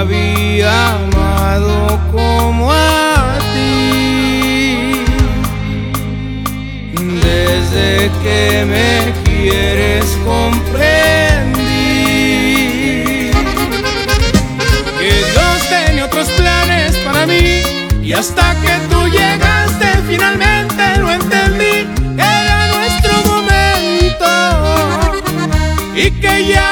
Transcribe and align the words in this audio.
había 0.00 0.94
amado 0.94 2.00
como 2.10 2.72
a 2.72 3.38
ti. 3.52 5.04
Desde 7.22 8.10
que 8.22 8.64
me 8.64 9.12
quieres 9.24 10.06
comprendí 10.24 11.60
que 14.98 15.12
Dios 15.32 15.58
tenía 15.68 16.06
otros 16.06 16.30
planes 16.30 16.96
para 17.04 17.26
mí 17.26 17.62
y 18.02 18.12
hasta 18.14 18.54
que 18.62 18.72
tú 18.90 19.06
llegaste 19.06 19.86
finalmente 20.08 20.96
lo 20.98 21.12
entendí. 21.12 21.86
Era 22.16 22.68
nuestro 22.74 23.12
momento 23.30 24.30
y 25.94 26.10
que 26.10 26.46
ya 26.46 26.69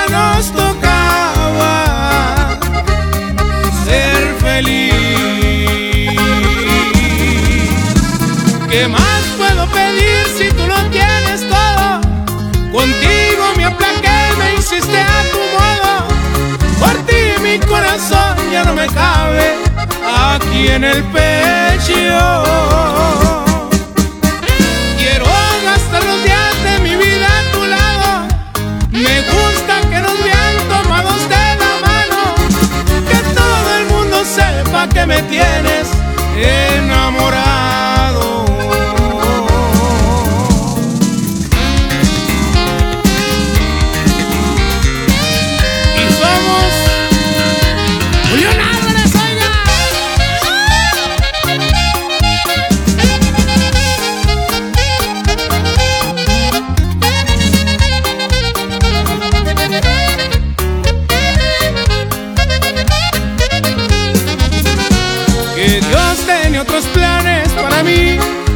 ¿Qué 8.70 8.86
más 8.86 9.22
puedo 9.38 9.66
pedir 9.68 10.26
si 10.36 10.50
tú 10.50 10.66
lo 10.66 10.76
tienes 10.90 11.40
todo? 11.48 12.00
Contigo 12.70 13.44
me 13.56 13.64
aplaqué, 13.64 14.18
me 14.38 14.56
hiciste 14.58 15.00
a 15.00 15.22
tu 15.32 15.38
modo. 15.56 16.06
Por 16.78 16.94
ti 17.06 17.40
mi 17.42 17.58
corazón 17.60 18.36
ya 18.52 18.64
no 18.64 18.74
me 18.74 18.86
cabe 18.88 19.54
aquí 20.04 20.68
en 20.68 20.84
el 20.84 21.02
pecho. 21.04 22.44
Quiero 24.98 25.24
gastar 25.64 26.04
los 26.04 26.22
días 26.24 26.48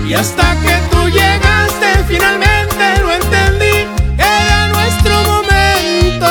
y 0.06 0.14
hasta 0.14 0.56
que 0.60 0.74
tú 0.90 1.08
llegaste 1.08 2.04
finalmente 2.08 2.98
lo 3.00 3.12
entendí. 3.12 3.86
Era 4.18 4.68
nuestro 4.68 5.22
momento. 5.24 6.28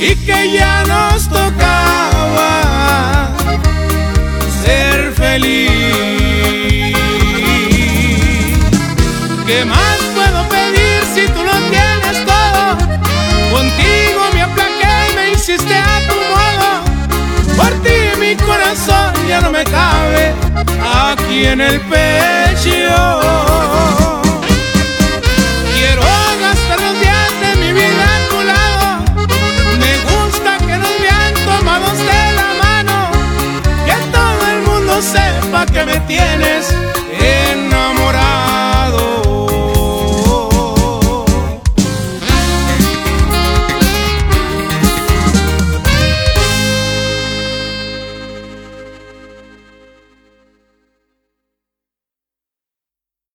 Y 0.00 0.14
que 0.24 0.52
ya 0.52 0.84
nos 0.84 1.28
tocaba 1.28 2.52
ser 4.64 5.12
feliz. 5.12 5.72
¿Qué 9.46 9.64
más 9.64 10.05
corazón 18.36 19.12
ya 19.28 19.40
no 19.40 19.50
me 19.50 19.64
cabe 19.64 20.34
aquí 20.82 21.44
en 21.46 21.60
el 21.60 21.80
pecho. 21.80 23.05